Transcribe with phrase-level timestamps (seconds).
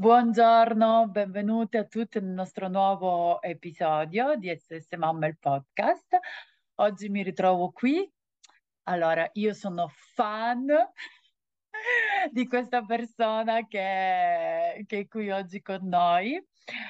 [0.00, 6.18] Buongiorno, benvenuti a tutti nel nostro nuovo episodio di SS Mamma il podcast.
[6.76, 8.10] Oggi mi ritrovo qui.
[8.84, 10.68] Allora, io sono fan
[12.32, 16.42] di questa persona che, che è qui oggi con noi.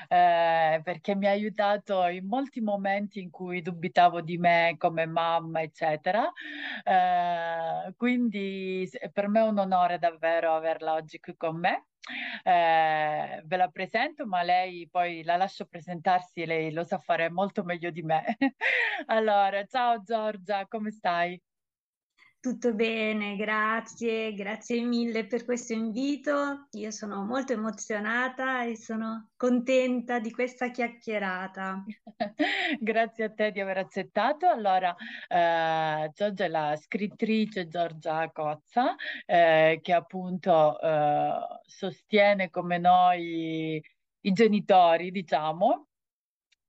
[0.09, 5.63] Eh, perché mi ha aiutato in molti momenti in cui dubitavo di me come mamma,
[5.63, 6.31] eccetera.
[6.85, 11.87] Eh, quindi per me è un onore davvero averla oggi qui con me.
[12.43, 17.63] Eh, ve la presento, ma lei poi la lascio presentarsi, lei lo sa fare molto
[17.65, 18.37] meglio di me.
[19.07, 21.41] allora, ciao Giorgia, come stai?
[22.41, 26.69] Tutto bene, grazie, grazie mille per questo invito.
[26.71, 31.85] Io sono molto emozionata e sono contenta di questa chiacchierata.
[32.81, 34.47] grazie a te di aver accettato.
[34.49, 34.97] Allora,
[35.29, 38.95] eh, Giorgia è la scrittrice Giorgia Cozza,
[39.27, 43.83] eh, che appunto eh, sostiene come noi
[44.21, 45.90] i genitori, diciamo,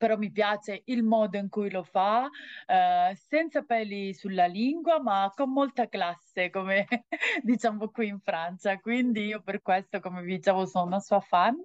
[0.02, 2.28] però mi piace il modo in cui lo fa,
[2.66, 6.88] eh, senza peli sulla lingua, ma con molta classe, come
[7.44, 8.80] diciamo qui in Francia.
[8.80, 11.56] Quindi io per questo, come vi dicevo, sono una sua fan.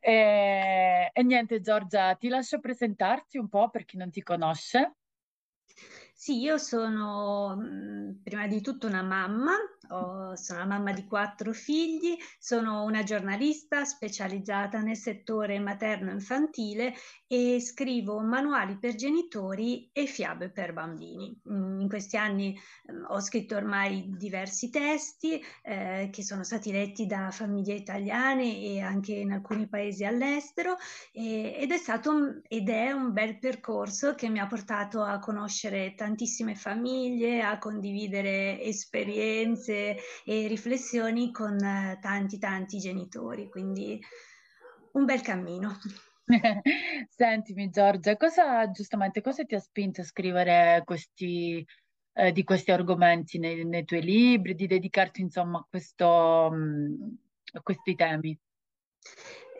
[0.00, 4.99] E, e niente, Giorgia, ti lascio presentarti un po' per chi non ti conosce.
[6.22, 9.54] Sì, io sono mhmm, prima di tutto una mamma,
[9.88, 16.92] ho, sono la mamma di quattro figli, sono una giornalista specializzata nel settore materno-infantile
[17.26, 21.40] e scrivo manuali per genitori e fiabe per bambini.
[21.44, 27.30] In questi anni eh, ho scritto ormai diversi testi eh, che sono stati letti da
[27.30, 30.76] famiglie italiane e anche in alcuni paesi all'estero
[31.12, 35.94] e, ed è stato ed è un bel percorso che mi ha portato a conoscere
[35.94, 44.00] tanti tantissime famiglie, a condividere esperienze e riflessioni con eh, tanti tanti genitori, quindi
[44.92, 45.78] un bel cammino.
[47.08, 51.64] Sentimi Giorgia, cosa giustamente cosa ti ha spinto a scrivere questi,
[52.14, 57.02] eh, di questi argomenti nei, nei, tuoi libri, di dedicarti insomma a, questo, mm,
[57.52, 58.36] a questi temi?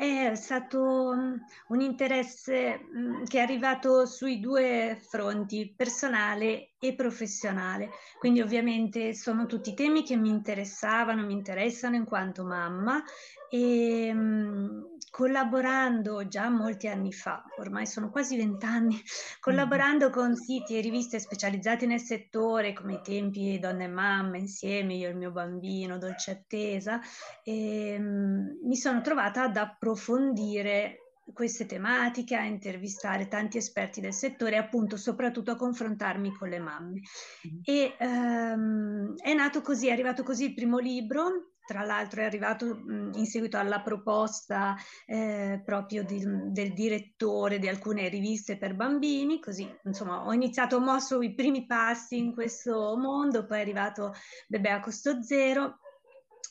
[0.01, 1.35] È stato mm,
[1.69, 7.91] un interesse mm, che è arrivato sui due fronti, personale e professionale.
[8.19, 13.03] Quindi ovviamente sono tutti temi che mi interessavano, mi interessano in quanto mamma
[13.51, 18.97] e mm, collaborando già molti anni fa, ormai sono quasi vent'anni,
[19.41, 20.13] collaborando mm.
[20.13, 25.09] con siti e riviste specializzate nel settore come i tempi Donne e Mamme, insieme io
[25.09, 27.01] e il mio bambino, Dolce Attesa,
[27.43, 31.00] e, um, mi sono trovata ad approfondire
[31.33, 36.59] queste tematiche, a intervistare tanti esperti del settore e appunto soprattutto a confrontarmi con le
[36.59, 37.01] mamme.
[37.47, 37.61] Mm.
[37.65, 42.75] E um, è nato così, è arrivato così il primo libro tra l'altro è arrivato
[42.75, 44.75] mh, in seguito alla proposta
[45.07, 50.81] eh, proprio di, del direttore di alcune riviste per bambini, così insomma ho iniziato, ho
[50.81, 54.15] mosso i primi passi in questo mondo, poi è arrivato
[54.49, 55.79] Bebè a costo zero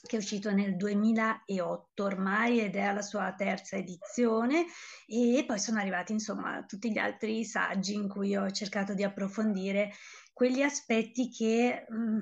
[0.02, 4.66] che è uscito nel 2008 ormai ed è alla sua terza edizione
[5.06, 9.92] e poi sono arrivati insomma tutti gli altri saggi in cui ho cercato di approfondire
[10.34, 12.20] quegli aspetti che mh,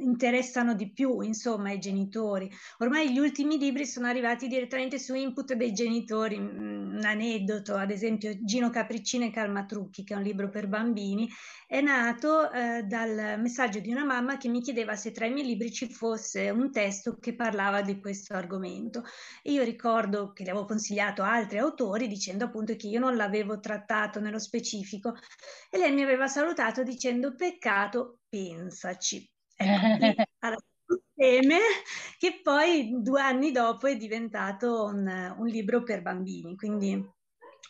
[0.00, 2.50] interessano di più, insomma, ai genitori.
[2.78, 6.38] Ormai gli ultimi libri sono arrivati direttamente su input dei genitori.
[6.38, 10.68] Mm, un aneddoto, ad esempio, Gino Capriccino e Calma Trucchi, che è un libro per
[10.68, 11.28] bambini,
[11.66, 15.46] è nato eh, dal messaggio di una mamma che mi chiedeva se tra i miei
[15.46, 19.04] libri ci fosse un testo che parlava di questo argomento.
[19.42, 23.58] E io ricordo che le avevo consigliato altri autori dicendo appunto che io non l'avevo
[23.60, 25.14] trattato nello specifico
[25.70, 29.35] e lei mi aveva salutato dicendo peccato, pensaci.
[31.16, 31.58] Insieme,
[32.18, 36.54] che poi due anni dopo è diventato un, un libro per bambini.
[36.56, 37.02] Quindi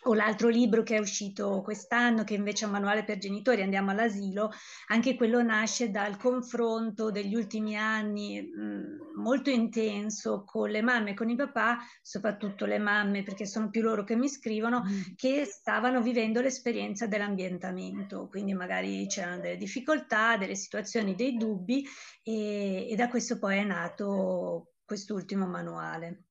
[0.06, 3.90] o l'altro libro che è uscito quest'anno, che invece è un manuale per genitori, Andiamo
[3.90, 4.50] all'asilo,
[4.88, 11.14] anche quello nasce dal confronto degli ultimi anni mh, molto intenso con le mamme e
[11.14, 15.14] con i papà, soprattutto le mamme, perché sono più loro che mi scrivono, mm.
[15.16, 21.84] che stavano vivendo l'esperienza dell'ambientamento, quindi magari c'erano delle difficoltà, delle situazioni, dei dubbi
[22.22, 26.25] e, e da questo poi è nato quest'ultimo manuale.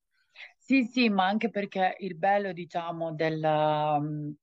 [0.67, 4.33] Sì, sì, ma anche perché il bello, diciamo, del, um,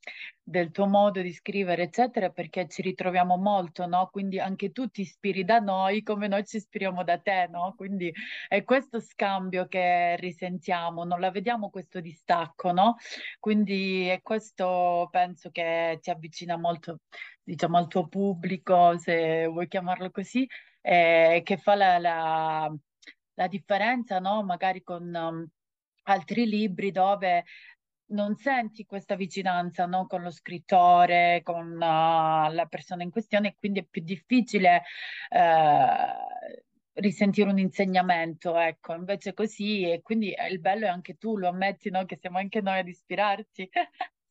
[0.40, 4.08] del tuo modo di scrivere, eccetera, è perché ci ritroviamo molto, no?
[4.08, 7.74] Quindi anche tu ti ispiri da noi come noi ci ispiriamo da te, no?
[7.76, 8.12] Quindi
[8.46, 12.94] è questo scambio che risentiamo, non la vediamo questo distacco, no?
[13.40, 17.00] Quindi è questo penso che ti avvicina molto,
[17.42, 20.46] diciamo, al tuo pubblico, se vuoi chiamarlo così,
[20.82, 22.72] eh, che fa la, la,
[23.34, 24.44] la differenza, no?
[24.44, 25.12] Magari con...
[25.14, 25.48] um,
[26.04, 27.44] altri libri dove
[28.12, 33.80] non senti questa vicinanza, no, con lo scrittore, con uh, la persona in questione, quindi
[33.80, 34.82] è più difficile
[35.30, 41.48] uh, risentire un insegnamento, ecco, invece così, e quindi il bello è anche tu, lo
[41.48, 43.70] ammetti, no, che siamo anche noi ad ispirarti.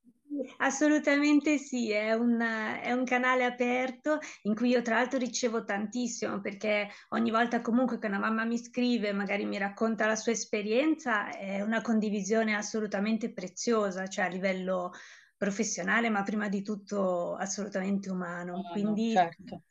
[0.58, 6.40] Assolutamente sì, è un, è un, canale aperto in cui io tra l'altro ricevo tantissimo
[6.40, 11.30] perché ogni volta comunque che una mamma mi scrive, magari mi racconta la sua esperienza,
[11.38, 14.92] è una condivisione assolutamente preziosa, cioè a livello
[15.36, 18.56] professionale, ma prima di tutto assolutamente umano.
[18.58, 19.64] No, quindi certo.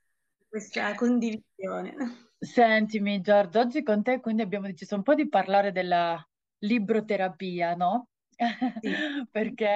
[0.46, 1.94] questa condivisione.
[2.38, 6.22] Sentimi Giorgio, oggi con te quindi abbiamo deciso un po' di parlare della
[6.58, 8.09] libroterapia, no?
[9.30, 9.66] Perché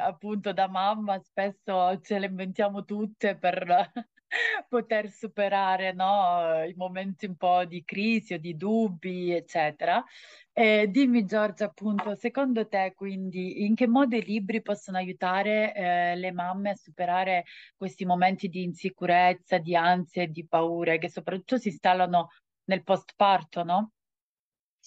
[0.00, 3.90] appunto da mamma spesso ce le inventiamo tutte per
[4.68, 10.04] poter superare no, i momenti un po' di crisi o di dubbi, eccetera.
[10.52, 16.16] E dimmi Giorgia, appunto, secondo te quindi in che modo i libri possono aiutare eh,
[16.16, 17.44] le mamme a superare
[17.76, 22.28] questi momenti di insicurezza, di ansia e di paure che soprattutto si installano
[22.64, 23.92] nel postparto, no?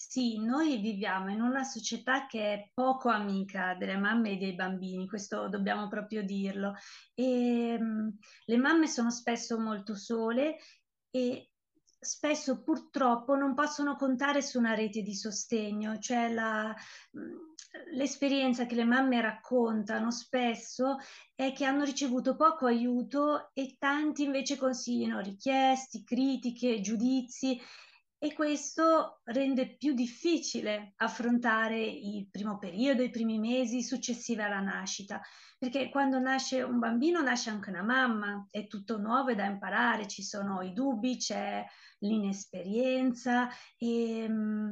[0.02, 5.06] Sì, noi viviamo in una società che è poco amica delle mamme e dei bambini,
[5.06, 6.72] questo dobbiamo proprio dirlo.
[7.14, 8.16] E, mh,
[8.46, 10.56] le mamme sono spesso molto sole
[11.10, 11.50] e
[12.00, 16.74] spesso purtroppo non possono contare su una rete di sostegno, cioè la,
[17.92, 20.96] l'esperienza che le mamme raccontano spesso
[21.34, 27.60] è che hanno ricevuto poco aiuto e tanti invece consigli non richiesti, critiche, giudizi
[28.22, 35.22] e questo rende più difficile affrontare il primo periodo, i primi mesi successivi alla nascita,
[35.58, 40.06] perché quando nasce un bambino nasce anche una mamma, è tutto nuovo e da imparare,
[40.06, 41.64] ci sono i dubbi, c'è
[42.00, 44.70] l'inesperienza e mm,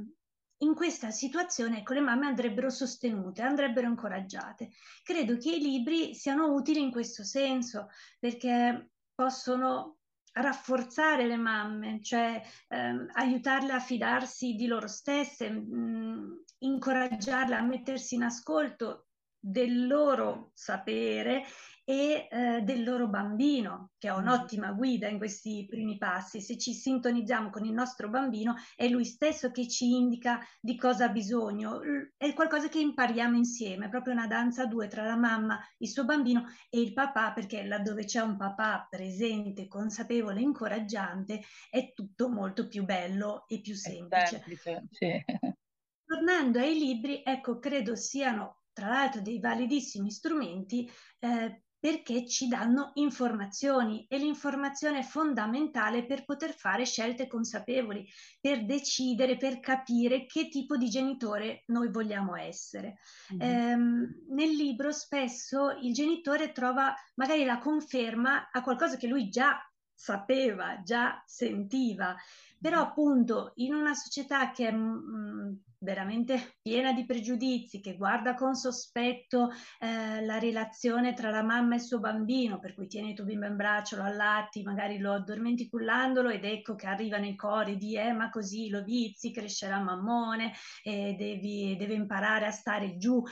[0.59, 4.73] in questa situazione ecco, le mamme andrebbero sostenute, andrebbero incoraggiate.
[5.03, 9.98] Credo che i libri siano utili in questo senso, perché possono
[10.33, 18.15] rafforzare le mamme, cioè ehm, aiutarle a fidarsi di loro stesse, mh, incoraggiarle a mettersi
[18.15, 19.09] in ascolto
[19.39, 21.45] del loro sapere
[21.89, 26.43] e eh, del loro bambino, che è un'ottima guida in questi primi passi.
[26.43, 31.07] Se ci sintonizziamo con il nostro bambino, è lui stesso che ci indica di cosa
[31.07, 31.81] ha bisogno.
[32.15, 35.89] È qualcosa che impariamo insieme, è proprio una danza a due tra la mamma, il
[35.89, 42.29] suo bambino e il papà, perché laddove c'è un papà presente, consapevole, incoraggiante, è tutto
[42.29, 44.27] molto più bello e più semplice.
[44.27, 45.25] semplice sì.
[46.05, 50.89] Tornando ai libri, ecco, credo siano tra l'altro dei validissimi strumenti
[51.19, 58.07] eh, perché ci danno informazioni e l'informazione è fondamentale per poter fare scelte consapevoli,
[58.41, 62.99] per decidere, per capire che tipo di genitore noi vogliamo essere.
[63.35, 63.41] Mm-hmm.
[63.41, 69.57] Ehm, nel libro spesso il genitore trova magari la conferma a qualcosa che lui già
[69.95, 72.15] sapeva, già sentiva,
[72.61, 78.55] però appunto in una società che è mm, veramente piena di pregiudizi, che guarda con
[78.55, 83.15] sospetto eh, la relazione tra la mamma e il suo bambino, per cui tieni il
[83.15, 87.37] tuo bimbo in braccio, lo allatti, magari lo addormenti cullandolo ed ecco che arrivano i
[87.37, 92.97] cori di eh ma così lo vizi, crescerà mammone, e devi, deve imparare a stare
[92.97, 93.23] giù.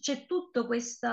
[0.00, 1.08] C'è tutto questo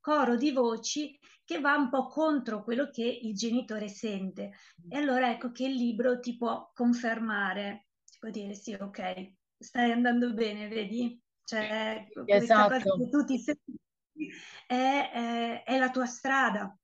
[0.00, 1.18] coro di voci
[1.48, 4.50] che va un po' contro quello che il genitore sente.
[4.86, 9.90] E allora ecco che il libro ti può confermare, ti può dire sì, ok, stai
[9.90, 11.18] andando bene, vedi?
[11.42, 13.08] Cioè, esatto.
[13.08, 13.80] tu ti senti
[14.66, 16.78] è, è, è la tua strada,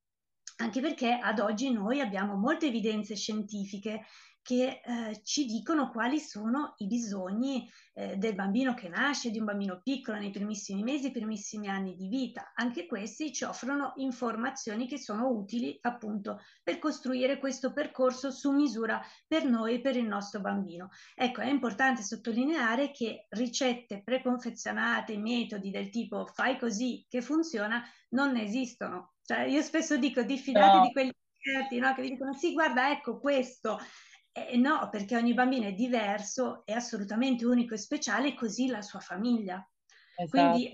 [0.56, 4.06] anche perché ad oggi noi abbiamo molte evidenze scientifiche
[4.44, 9.46] che eh, ci dicono quali sono i bisogni eh, del bambino che nasce, di un
[9.46, 12.52] bambino piccolo nei primissimi mesi, primissimi anni di vita.
[12.54, 19.00] Anche questi ci offrono informazioni che sono utili appunto per costruire questo percorso su misura
[19.26, 20.90] per noi e per il nostro bambino.
[21.14, 28.36] Ecco, è importante sottolineare che ricette preconfezionate, metodi del tipo fai così che funziona, non
[28.36, 29.14] esistono.
[29.24, 30.82] Cioè, io spesso dico diffidate no.
[30.82, 31.94] di quelli esperti no?
[31.94, 33.78] che vi dicono sì, guarda, ecco questo
[34.34, 39.00] eh, no, perché ogni bambino è diverso, è assolutamente unico e speciale, così la sua
[39.00, 39.66] famiglia.
[40.16, 40.28] Esatto.
[40.28, 40.72] Quindi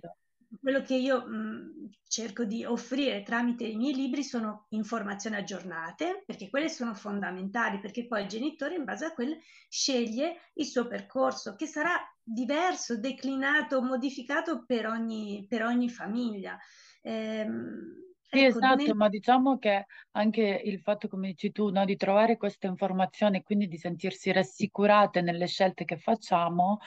[0.61, 6.51] quello che io mh, cerco di offrire tramite i miei libri sono informazioni aggiornate, perché
[6.51, 11.55] quelle sono fondamentali, perché poi il genitore in base a quelle sceglie il suo percorso,
[11.55, 16.59] che sarà diverso, declinato, modificato per ogni, per ogni famiglia.
[17.03, 21.97] Ehm, sì, ecco, esatto, ma diciamo che anche il fatto, come dici tu, no, di
[21.97, 26.79] trovare queste informazioni e quindi di sentirsi rassicurate nelle scelte che facciamo,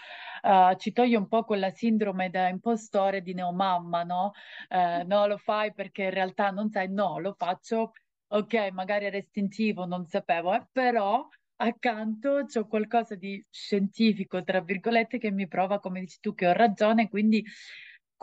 [0.44, 4.32] uh, ci toglie un po' quella sindrome da impostore di neomamma, no?
[4.70, 7.92] Uh, no, lo fai perché in realtà non sai, no, lo faccio,
[8.28, 15.18] ok, magari era istintivo, non sapevo, eh, però accanto c'è qualcosa di scientifico, tra virgolette,
[15.18, 17.44] che mi prova, come dici tu, che ho ragione, quindi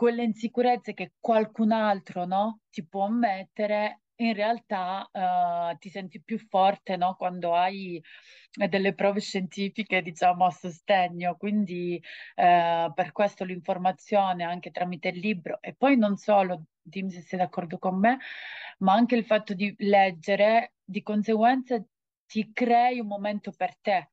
[0.01, 6.39] quelle insicurezze che qualcun altro no, ti può mettere, in realtà uh, ti senti più
[6.39, 8.03] forte no, quando hai
[8.51, 11.35] delle prove scientifiche, diciamo, a sostegno.
[11.37, 12.01] Quindi
[12.37, 17.37] uh, per questo l'informazione anche tramite il libro e poi non solo, dimmi se sei
[17.37, 18.17] d'accordo con me,
[18.79, 21.79] ma anche il fatto di leggere, di conseguenza
[22.25, 24.10] ti crei un momento per te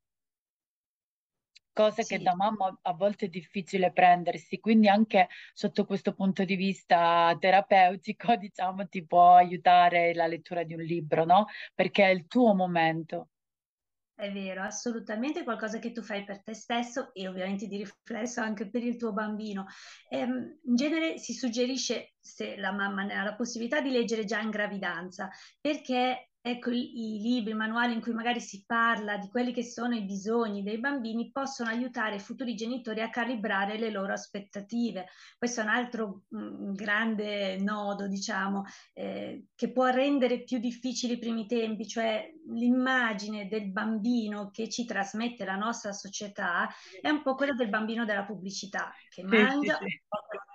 [1.78, 2.16] cose sì.
[2.16, 7.36] che da mamma a volte è difficile prendersi, quindi anche sotto questo punto di vista
[7.38, 11.46] terapeutico, diciamo, ti può aiutare la lettura di un libro, no?
[11.76, 13.28] Perché è il tuo momento.
[14.18, 18.68] È vero, assolutamente qualcosa che tu fai per te stesso e ovviamente di riflesso anche
[18.68, 19.66] per il tuo bambino.
[20.08, 24.40] Ehm, in genere si suggerisce, se la mamma ne ha la possibilità, di leggere già
[24.40, 25.30] in gravidanza,
[25.60, 29.94] perché ecco, i, libri, i manuali in cui magari si parla di quelli che sono
[29.94, 35.06] i bisogni dei bambini possono aiutare i futuri genitori a calibrare le loro aspettative.
[35.36, 38.64] Questo è un altro mh, mm, grande nodo, diciamo,
[38.94, 44.84] eh, che può rendere più difficili i primi tempi, cioè l'immagine del bambino che ci
[44.84, 46.68] trasmette la nostra società
[47.00, 50.00] è un po' quella del bambino della pubblicità, che mangia sì, sì.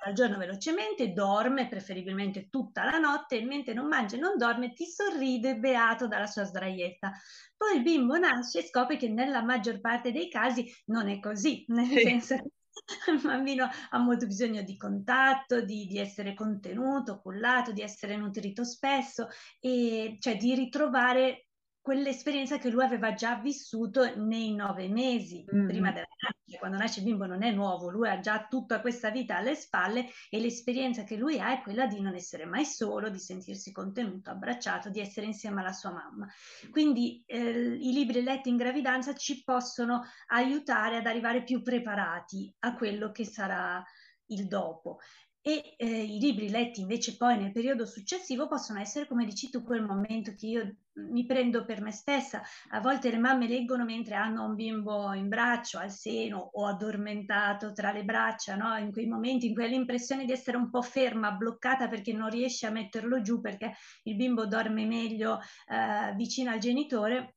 [0.05, 4.74] Al giorno velocemente, dorme preferibilmente tutta la notte e mentre non mangia e non dorme
[4.74, 7.12] ti sorride beato dalla sua sdraietta.
[7.55, 11.63] Poi il bimbo nasce e scopre che nella maggior parte dei casi non è così,
[11.69, 12.00] nel sì.
[12.00, 17.81] senso che il bambino ha molto bisogno di contatto, di, di, essere contenuto, cullato, di
[17.81, 19.27] essere nutrito spesso
[19.60, 21.42] e cioè di ritrovare
[21.83, 25.67] quell'esperienza che lui aveva già vissuto nei nove mesi mm.
[25.67, 26.57] prima della nascita.
[26.57, 30.07] Quando nasce il bimbo non è nuovo, lui ha già tutta questa vita alle spalle
[30.29, 34.29] e l'esperienza che lui ha è quella di non essere mai solo, di sentirsi contenuto,
[34.29, 36.25] abbracciato, di essere insieme alla sua mamma.
[36.71, 42.75] Quindi eh, i libri letti in gravidanza ci possono aiutare ad arrivare più preparati a
[42.75, 43.83] quello che sarà
[44.27, 44.99] il dopo
[45.45, 49.62] e eh, i libri letti invece poi nel periodo successivo possono essere, come dici tu,
[49.62, 50.75] quel momento che io
[51.12, 52.41] mi prendo per me stessa.
[52.69, 57.73] A volte le mamme leggono mentre hanno un bimbo in braccio, al seno o addormentato
[57.73, 58.77] tra le braccia, no?
[58.77, 62.29] in quei momenti in cui hai l'impressione di essere un po' ferma, bloccata perché non
[62.29, 63.73] riesci a metterlo giù perché
[64.03, 67.35] il bimbo dorme meglio eh, vicino al genitore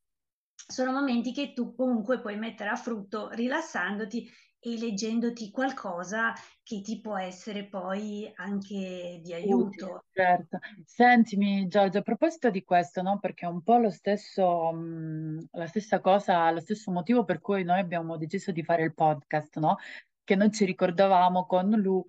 [0.55, 6.33] sono momenti che tu comunque puoi mettere a frutto rilassandoti e leggendoti qualcosa
[6.63, 10.05] che ti può essere poi anche di aiuto.
[10.13, 10.59] certo.
[10.85, 13.19] Sentimi Giorgio, a proposito di questo, no?
[13.21, 17.63] perché è un po' lo stesso, mh, la stessa cosa, lo stesso motivo per cui
[17.63, 19.77] noi abbiamo deciso di fare il podcast, no?
[20.25, 22.05] che noi ci ricordavamo con Lu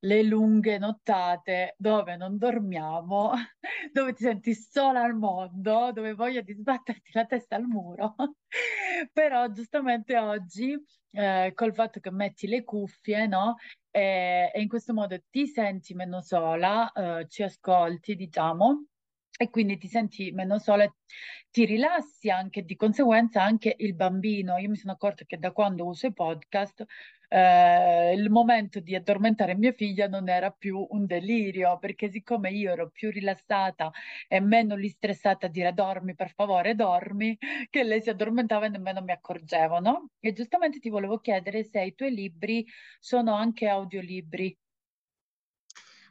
[0.00, 3.32] le lunghe nottate dove non dormiamo,
[3.92, 8.14] dove ti senti sola al mondo, dove voglia di sbatterti la testa al muro.
[9.12, 10.76] Però giustamente oggi,
[11.10, 13.56] eh, col fatto che metti le cuffie, no?
[13.90, 18.87] E, e in questo modo ti senti meno sola, eh, ci ascolti, diciamo,
[19.38, 20.84] e quindi ti senti meno sola,
[21.50, 24.56] ti rilassi anche di conseguenza anche il bambino.
[24.58, 26.84] Io mi sono accorta che da quando uso i podcast
[27.28, 32.72] eh, il momento di addormentare mia figlia non era più un delirio, perché siccome io
[32.72, 33.90] ero più rilassata
[34.26, 37.36] e meno lì stressata a dire dormi per favore, dormi,
[37.70, 40.10] che lei si addormentava e nemmeno mi accorgevo, no?
[40.20, 42.66] E giustamente ti volevo chiedere se i tuoi libri
[42.98, 44.56] sono anche audiolibri.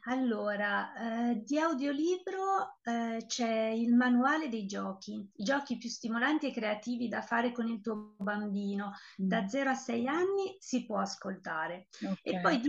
[0.04, 6.52] Allora, eh, di audiolibro eh, c'è il manuale dei giochi, i giochi più stimolanti e
[6.52, 8.92] creativi da fare con il tuo bambino.
[9.16, 9.72] Da 0 mm.
[9.72, 11.88] a 6 anni si può ascoltare.
[12.00, 12.16] Okay.
[12.22, 12.60] E poi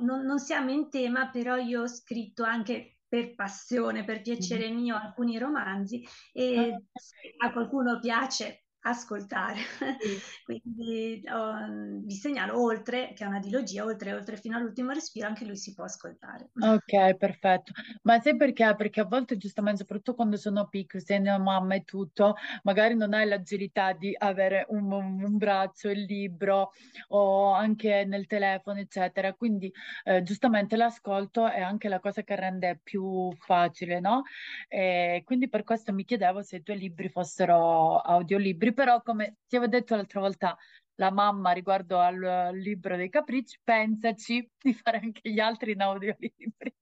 [0.00, 4.74] non, non, siamo in tema, però io ho scritto anche per passione, per piacere mm.
[4.74, 6.82] mio, alcuni romanzi e ah.
[6.94, 9.60] se a qualcuno piace ascoltare.
[9.98, 10.18] Sì.
[10.44, 15.44] Quindi oh, vi segnalo oltre, che è una dilogia, oltre, oltre fino all'ultimo respiro, anche
[15.44, 16.50] lui si può ascoltare.
[16.58, 17.72] Ok, perfetto.
[18.02, 18.74] Ma sai perché?
[18.76, 23.14] Perché a volte, giustamente, soprattutto quando sono piccoli, sei una mamma e tutto, magari non
[23.14, 26.72] hai l'agilità di avere un, un braccio, il libro
[27.08, 29.32] o anche nel telefono, eccetera.
[29.34, 29.72] Quindi,
[30.04, 34.22] eh, giustamente, l'ascolto è anche la cosa che rende più facile, no?
[34.68, 39.56] E quindi per questo mi chiedevo se i tuoi libri fossero audiolibri, però come ti
[39.56, 40.56] avevo detto l'altra volta,
[40.96, 45.80] la mamma riguardo al, al libro dei capricci, pensaci di fare anche gli altri in
[45.80, 46.74] audiolibri.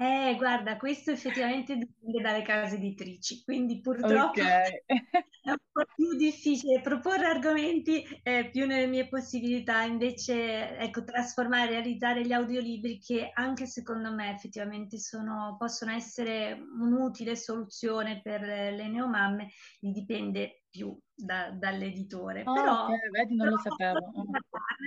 [0.00, 4.82] Eh, guarda, questo effettivamente dipende dalle case editrici, quindi purtroppo okay.
[4.86, 11.70] è un po' più difficile proporre argomenti eh, più nelle mie possibilità, invece ecco, trasformare,
[11.70, 18.88] realizzare gli audiolibri che anche secondo me effettivamente sono, possono essere un'utile soluzione per le
[18.88, 19.48] neomamme,
[19.80, 22.42] dipende più da, dall'editore.
[22.46, 24.12] Oh, però, okay, vedi, non però lo sapevo.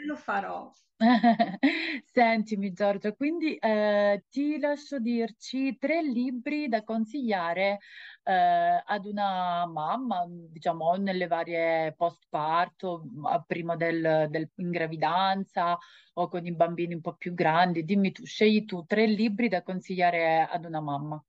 [0.06, 0.72] Lo farò.
[2.06, 7.80] Sentimi Giorgio, quindi eh, ti lascio dirci tre libri da consigliare
[8.24, 13.04] eh, ad una mamma, diciamo, nelle varie postparto,
[13.48, 15.78] prima del, del, in gravidanza
[16.14, 17.84] o con i bambini un po' più grandi.
[17.84, 21.24] Dimmi tu, scegli tu tre libri da consigliare ad una mamma.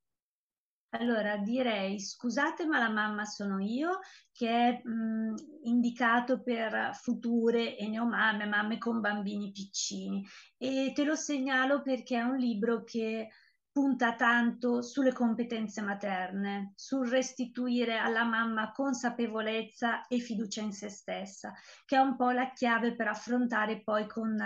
[0.94, 7.88] Allora direi scusate ma la mamma sono io che è mh, indicato per future e
[7.88, 10.22] neomamme, mamme con bambini piccini
[10.58, 13.28] e te lo segnalo perché è un libro che
[13.72, 21.54] punta tanto sulle competenze materne, sul restituire alla mamma consapevolezza e fiducia in se stessa,
[21.86, 24.36] che è un po' la chiave per affrontare poi con,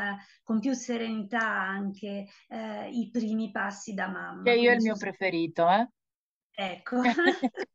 [0.44, 4.42] con più serenità anche eh, i primi passi da mamma.
[4.44, 5.88] Che io è il mio preferito, eh?
[6.56, 7.00] Ecco.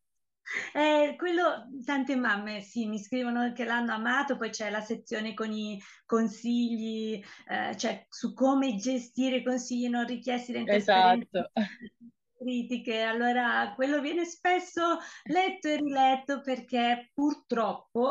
[0.73, 5.51] Eh, quello tante mamme sì, mi scrivono che l'hanno amato, poi c'è la sezione con
[5.51, 11.51] i consigli, eh, cioè su come gestire i consigli non richiesti da esatto.
[12.37, 13.01] critiche.
[13.01, 18.09] Allora, quello viene spesso letto e riletto perché purtroppo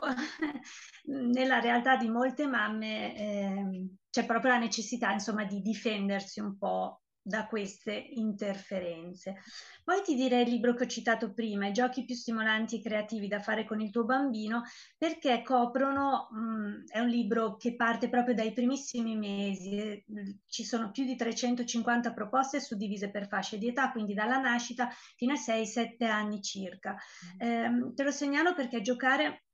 [1.07, 7.03] nella realtà di molte mamme eh, c'è proprio la necessità, insomma, di difendersi un po'
[7.31, 9.37] da queste interferenze.
[9.85, 13.29] Poi ti direi il libro che ho citato prima, I giochi più stimolanti e creativi
[13.29, 14.65] da fare con il tuo bambino,
[14.99, 20.05] perché coprono, mh, mm, è un libro che parte proprio dai primissimi mesi,
[20.47, 25.33] ci sono più di 350 proposte suddivise per fasce di età, quindi dalla nascita fino
[25.33, 26.97] a 6-7 anni circa.
[27.37, 27.41] Mm.
[27.41, 29.45] Eh, te lo segnalo perché giocare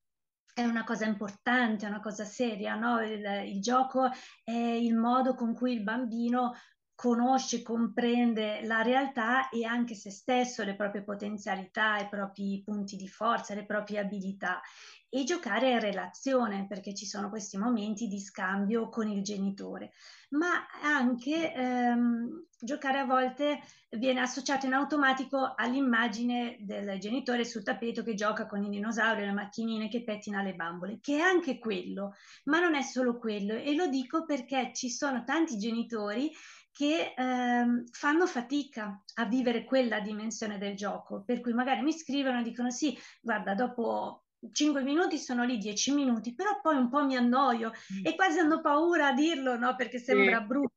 [0.56, 3.02] è una cosa importante, è una cosa seria, no?
[3.02, 4.10] il, il, gioco
[4.42, 6.54] è il modo con cui il bambino
[6.96, 13.06] conosce, comprende la realtà e anche se stesso, le proprie potenzialità, i propri punti di
[13.06, 14.61] forza, le proprie abilità.
[15.09, 19.92] E giocare in relazione perché ci sono questi momenti di scambio con il genitore,
[20.30, 28.02] ma anche ehm, giocare a volte viene associato in automatico all'immagine del genitore sul tappeto
[28.02, 32.14] che gioca con i dinosauri, le macchinine che pettina le bambole, che è anche quello,
[32.44, 33.54] ma non è solo quello.
[33.54, 36.30] E lo dico perché ci sono tanti genitori
[36.76, 42.40] che ehm, fanno fatica a vivere quella dimensione del gioco, per cui magari mi scrivono
[42.40, 47.02] e dicono sì, guarda, dopo 5 minuti sono lì 10 minuti, però poi un po'
[47.02, 48.04] mi annoio mm.
[48.04, 49.74] e quasi hanno paura a dirlo, no?
[49.74, 50.44] Perché sembra sì.
[50.44, 50.74] brutto.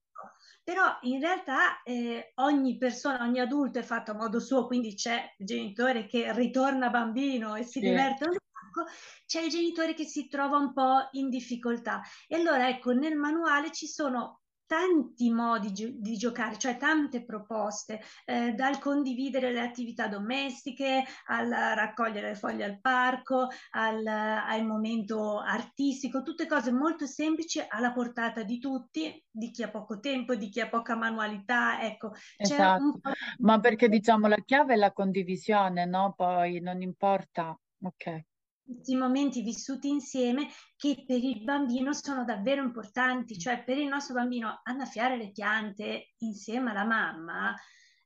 [0.64, 5.36] Però in realtà eh, ogni persona, ogni adulto è fatto a modo suo, quindi c'è
[5.38, 7.82] il genitore che ritorna bambino e si sì.
[7.82, 8.90] diverte un sacco,
[9.26, 12.02] c'è il genitore che si trova un po' in difficoltà.
[12.26, 18.02] E allora ecco, nel manuale ci sono tanti modi gi- di giocare, cioè tante proposte,
[18.26, 25.40] eh, dal condividere le attività domestiche, al raccogliere le foglie al parco, al, al, momento
[25.40, 30.50] artistico, tutte cose molto semplici alla portata di tutti, di chi ha poco tempo, di
[30.50, 32.14] chi ha poca manualità, ecco.
[32.38, 33.00] Esatto.
[33.40, 36.14] Ma perché diciamo la chiave è la condivisione, no?
[36.16, 38.28] Poi non importa, ok
[38.74, 44.14] questi momenti vissuti insieme che per il bambino sono davvero importanti, cioè per il nostro
[44.16, 47.56] bambino annaffiare le piante insieme alla mamma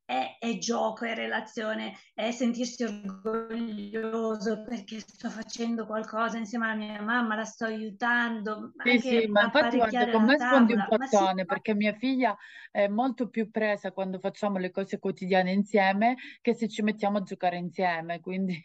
[0.06, 7.02] è, è, gioco, è relazione, è sentirsi orgoglioso perché sto facendo qualcosa insieme alla mia
[7.02, 8.74] mamma, la sto aiutando.
[8.84, 12.36] Sì, sì, ma infatti guarda, con me sfondi un portone sì, perché mia figlia
[12.70, 17.24] è molto più presa quando facciamo le cose quotidiane insieme che se ci mettiamo a
[17.24, 18.62] giocare insieme, quindi...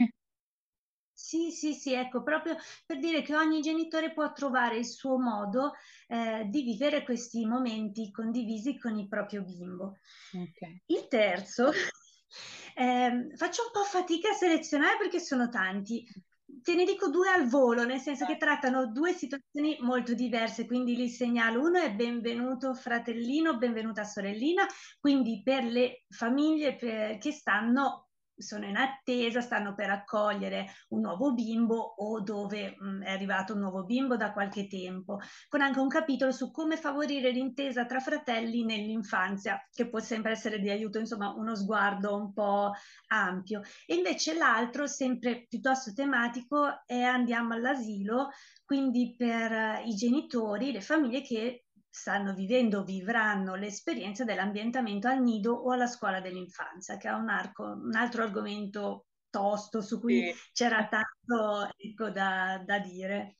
[1.20, 5.72] Sì, sì, sì, ecco, proprio per dire che ogni genitore può trovare il suo modo
[6.06, 9.96] eh, di vivere questi momenti condivisi con il proprio bimbo.
[10.32, 10.80] Okay.
[10.86, 11.72] Il terzo,
[12.76, 16.06] eh, faccio un po' fatica a selezionare perché sono tanti,
[16.62, 20.94] te ne dico due al volo, nel senso che trattano due situazioni molto diverse, quindi
[20.94, 21.60] li segnalo.
[21.60, 24.64] Uno è benvenuto fratellino, benvenuta sorellina,
[25.00, 28.07] quindi per le famiglie per, che stanno
[28.38, 33.54] sono in attesa, stanno per accogliere un nuovo bimbo o dove mh, mm, è arrivato
[33.54, 38.00] un nuovo bimbo da qualche tempo, con anche un capitolo su come favorire l'intesa tra
[38.00, 42.72] fratelli nell'infanzia, che può sempre essere di aiuto, insomma uno sguardo un po'
[43.08, 43.62] ampio.
[43.86, 48.30] E invece l'altro, sempre piuttosto tematico, è Andiamo all'asilo,
[48.64, 55.72] quindi per i genitori, le famiglie che stanno vivendo, vivranno l'esperienza dell'ambientamento al nido o
[55.72, 60.50] alla scuola dell'infanzia, che è un, arco, un altro argomento tosto su cui sì.
[60.52, 63.36] c'era tanto ecco, da, da, dire.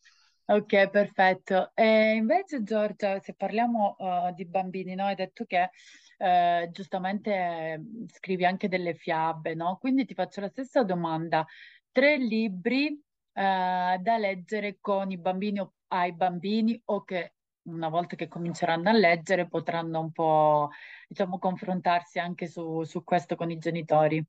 [0.47, 1.73] Ok, perfetto.
[1.75, 5.05] E invece Giorgia, se parliamo uh, di bambini, no?
[5.05, 5.71] hai detto che
[6.19, 9.77] uh, giustamente scrivi anche delle fiabe, no?
[9.79, 11.45] Quindi ti faccio la stessa domanda.
[11.93, 13.01] Tre libri uh,
[13.33, 17.35] da leggere con i bambini o ai bambini o che
[17.69, 20.71] una volta che cominceranno a leggere, potranno un po',
[21.07, 24.25] diciamo, confrontarsi anche su, su questo con i genitori.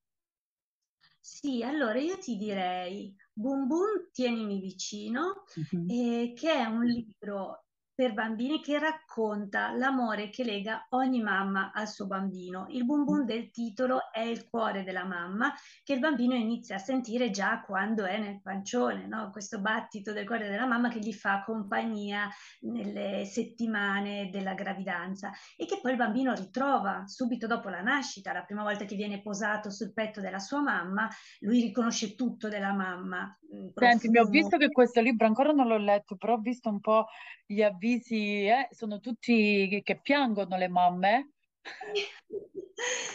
[1.20, 5.44] Sì, allora io ti direi Boom Boom, tienimi vicino,
[5.76, 5.90] mm-hmm.
[5.90, 7.66] eh, che è un libro
[8.00, 12.66] per bambini che racconta l'amore che lega ogni mamma al suo bambino.
[12.70, 16.80] Il boom boom del titolo è il cuore della mamma che il bambino inizia a
[16.80, 19.32] sentire già quando è nel pancione, no?
[19.32, 22.30] questo battito del cuore della mamma che gli fa compagnia
[22.62, 28.44] nelle settimane della gravidanza e che poi il bambino ritrova subito dopo la nascita, la
[28.44, 31.10] prima volta che viene posato sul petto della sua mamma,
[31.40, 33.38] lui riconosce tutto della mamma.
[33.76, 36.80] Senti, mi ho visto che questo libro ancora non l'ho letto, però ho visto un
[36.80, 37.08] po'
[37.52, 41.32] gli avvisi, eh, sono tutti che piangono le mamme.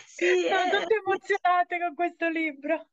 [0.06, 0.70] Sì, sono eh...
[0.70, 2.88] tutte emozionate con questo libro.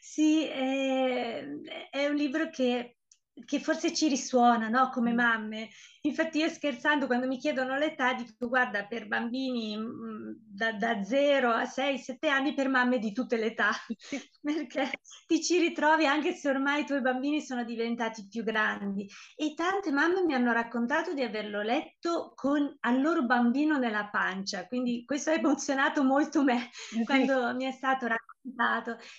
[0.00, 1.44] Sì, è,
[1.90, 2.96] è un libro che
[3.44, 4.90] che forse ci risuona, no?
[4.90, 5.16] Come mm.
[5.16, 5.68] mamme.
[6.04, 11.50] Infatti io scherzando quando mi chiedono l'età dico guarda per bambini mm, da, da 0
[11.50, 13.70] a 6, 7 anni per mamme di tutte le età,
[14.42, 14.90] perché
[15.26, 19.08] ti ci ritrovi anche se ormai i tuoi bambini sono diventati più grandi.
[19.36, 24.66] E tante mamme mi hanno raccontato di averlo letto con al loro bambino nella pancia,
[24.66, 27.04] quindi questo ha emozionato molto me sì.
[27.04, 28.21] quando mi è stato raccontato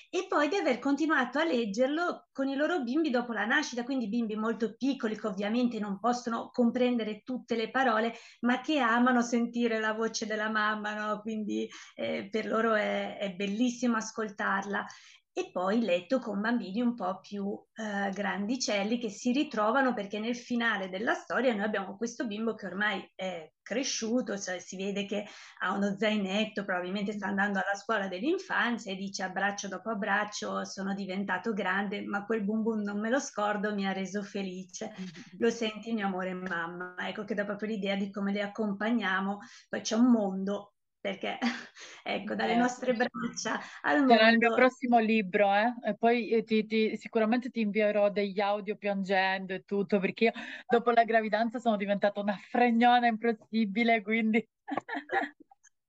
[0.09, 4.09] e poi di aver continuato a leggerlo con i loro bimbi dopo la nascita, quindi
[4.09, 9.79] bimbi molto piccoli che ovviamente non possono comprendere tutte le parole, ma che amano sentire
[9.79, 11.21] la voce della mamma, no?
[11.21, 14.85] quindi eh, per loro è, è bellissimo ascoltarla
[15.35, 20.35] e poi letto con bambini un po' più eh, grandicelli che si ritrovano perché nel
[20.35, 25.25] finale della storia noi abbiamo questo bimbo che ormai è cresciuto, cioè si vede che
[25.61, 30.93] ha uno zainetto, probabilmente sta andando alla scuola dell'infanzia e dice abbraccio dopo abbraccio sono
[30.93, 34.93] diventato grande, ma quel bum bum non me lo scordo, mi ha reso felice.
[35.39, 39.81] Lo senti mio amore mamma, ecco che dà proprio l'idea di come le accompagniamo, poi
[39.81, 40.72] c'è un mondo
[41.03, 41.37] perché
[42.01, 44.13] ecco, dalle nostre braccia al mondo.
[44.13, 45.73] Sarà il mio prossimo libro, eh?
[45.89, 50.31] E poi eh, ti, ti, sicuramente ti invierò degli audio piangendo e tutto, perché io
[50.65, 54.47] dopo la gravidanza sono diventata una fregnona impossibile, quindi...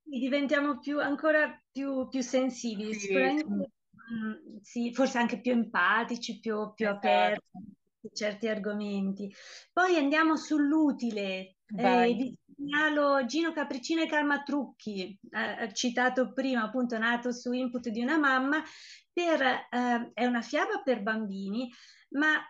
[0.03, 4.13] diventiamo più, ancora più, più sensibili, sì, sicuramente, sì.
[4.15, 7.07] Mh, sì, forse anche più empatici, più, più esatto.
[7.07, 7.73] aperti
[8.13, 9.33] certi argomenti.
[9.73, 11.57] Poi andiamo sull'utile.
[11.77, 17.89] Eh, vi segnalo Gino Capricino e Calma Trucchi, eh, citato prima, appunto nato su input
[17.89, 18.63] di una mamma,
[19.13, 21.71] per, eh, è una fiaba per bambini,
[22.11, 22.41] ma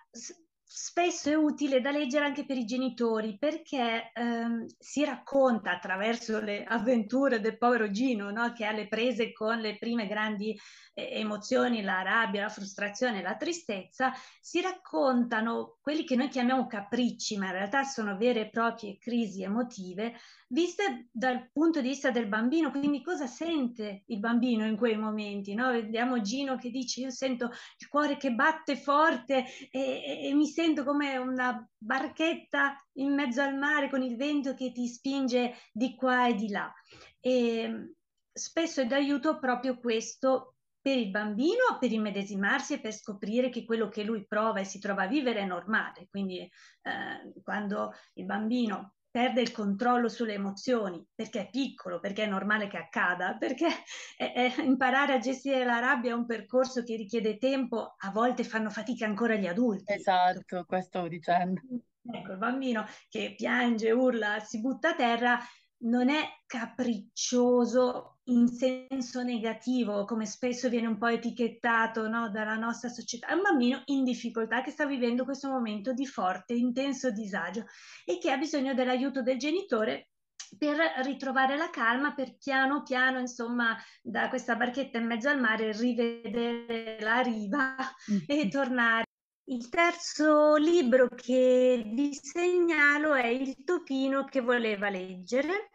[0.76, 6.64] spesso è utile da leggere anche per i genitori perché ehm, si racconta attraverso le
[6.64, 8.52] avventure del povero Gino no?
[8.52, 10.58] che ha le prese con le prime grandi
[10.94, 17.36] eh, emozioni, la rabbia, la frustrazione, la tristezza, si raccontano quelli che noi chiamiamo capricci,
[17.36, 20.14] ma in realtà sono vere e proprie crisi emotive,
[20.48, 25.54] viste dal punto di vista del bambino, quindi cosa sente il bambino in quei momenti.
[25.54, 25.70] No?
[25.70, 30.46] Vediamo Gino che dice io sento il cuore che batte forte e, e, e mi
[30.46, 35.56] sento sento come una barchetta in mezzo al mare con il vento che ti spinge
[35.70, 36.72] di qua e di là.
[37.20, 37.96] E
[38.32, 43.88] spesso è d'aiuto proprio questo per il bambino, per immedesimarsi e per scoprire che quello
[43.88, 46.08] che lui prova e si trova a vivere è normale.
[46.08, 52.26] Quindi eh, quando il bambino perde il controllo sulle emozioni perché è piccolo, perché è
[52.26, 53.68] normale che accada, perché
[54.18, 58.42] è, è, imparare a gestire la rabbia è un percorso che richiede tempo, a volte
[58.42, 59.92] fanno fatica ancora gli adulti.
[59.92, 61.60] Esatto, questo sto dicendo.
[62.02, 65.38] Ecco, il bambino che piange, urla, si butta a terra,
[65.78, 72.88] non è capriccioso in senso negativo, come spesso viene un po' etichettato no, dalla nostra
[72.88, 77.66] società, è un bambino in difficoltà che sta vivendo questo momento di forte, intenso disagio
[78.04, 80.08] e che ha bisogno dell'aiuto del genitore
[80.56, 85.72] per ritrovare la calma, per piano piano, insomma, da questa barchetta in mezzo al mare
[85.72, 87.76] rivedere la riva
[88.26, 89.03] e tornare.
[89.46, 95.70] Il terzo libro che vi segnalo è Il topino che voleva leggere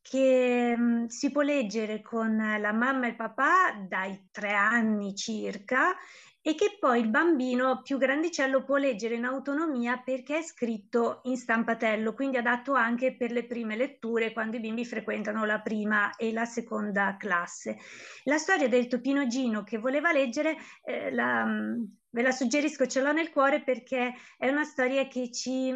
[0.00, 5.94] che mm, si può leggere con la mamma e il papà dai tre anni circa
[6.42, 11.36] e che poi il bambino più grandicello può leggere in autonomia perché è scritto in
[11.36, 16.32] stampatello, quindi adatto anche per le prime letture quando i bimbi frequentano la prima e
[16.32, 17.76] la seconda classe.
[18.24, 23.00] La storia del Topino Gino che voleva leggere, eh, la, mm, ve la suggerisco, ce
[23.00, 25.72] l'ho nel cuore perché è una storia che ci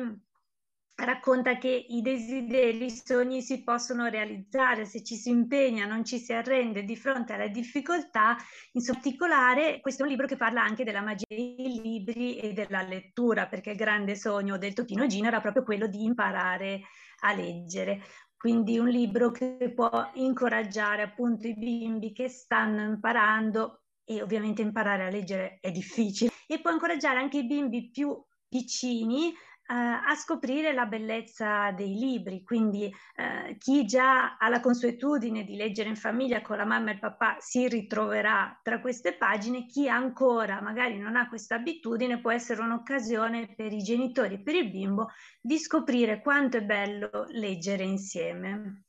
[0.97, 6.19] racconta che i desideri, i sogni si possono realizzare se ci si impegna, non ci
[6.19, 8.37] si arrende di fronte alle difficoltà.
[8.73, 12.83] In particolare, questo è un libro che parla anche della magia dei libri e della
[12.83, 16.83] lettura, perché il grande sogno del Topino Gino era proprio quello di imparare
[17.21, 18.03] a leggere.
[18.37, 25.07] Quindi un libro che può incoraggiare appunto i bimbi che stanno imparando e ovviamente imparare
[25.07, 28.17] a leggere è difficile e può incoraggiare anche i bimbi più
[28.49, 29.33] piccini
[29.67, 32.43] eh, a scoprire la bellezza dei libri.
[32.43, 32.85] Quindi
[33.17, 36.99] eh, chi già ha la consuetudine di leggere in famiglia con la mamma e il
[36.99, 42.61] papà si ritroverà tra queste pagine, chi ancora magari non ha questa abitudine può essere
[42.61, 45.09] un'occasione per i genitori e per il bimbo
[45.41, 48.85] di scoprire quanto è bello leggere insieme.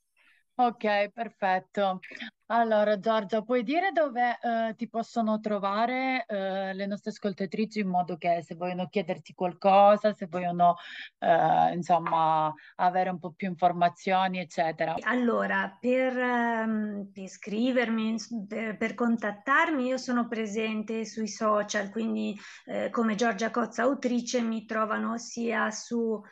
[0.58, 2.00] Ok, perfetto.
[2.48, 8.16] Allora, Giorgia, puoi dire dove eh, ti possono trovare eh, le nostre ascoltatrici in modo
[8.16, 10.76] che se vogliono chiederti qualcosa, se vogliono
[11.18, 14.94] eh, insomma avere un po' più informazioni, eccetera.
[15.00, 18.14] Allora, per, ehm, per scrivermi,
[18.46, 24.64] per, per contattarmi, io sono presente sui social, quindi eh, come Giorgia Cozza autrice mi
[24.66, 26.22] trovano sia su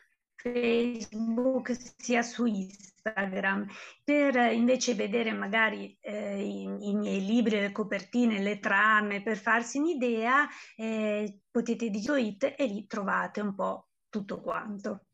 [0.44, 3.66] Facebook sia su Instagram.
[4.04, 9.78] Per invece vedere magari eh, i, i, miei libri, le copertine, le trame, per farsi
[9.78, 15.06] un'idea, eh, potete digitare it e lì trovate un po' tutto quanto.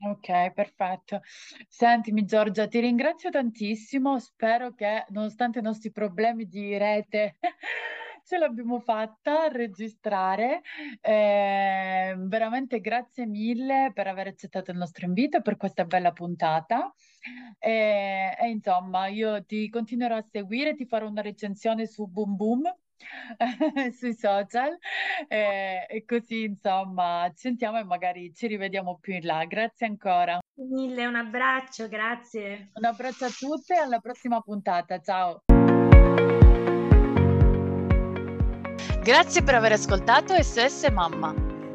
[0.00, 1.20] Ok, perfetto.
[1.68, 4.18] Sentimi Giorgia, ti ringrazio tantissimo.
[4.18, 7.36] Spero che nonostante i nostri problemi di rete
[8.24, 10.62] ce l'abbiamo fatta a registrare.
[11.00, 16.92] Eh, veramente grazie mille per aver accettato il nostro invito per questa bella puntata.
[17.58, 22.62] E, e insomma, io ti continuerò a seguire, ti farò una recensione su Boom Boom
[23.96, 24.76] sui social
[25.28, 29.44] e, e, così insomma ci sentiamo e magari ci rivediamo più in là.
[29.44, 30.38] Grazie ancora.
[30.54, 32.70] Mille, un abbraccio, grazie.
[32.74, 35.00] Un abbraccio a tutte e alla prossima puntata.
[35.00, 35.42] Ciao.
[39.02, 41.47] Grazie per aver ascoltato SOS Mamma.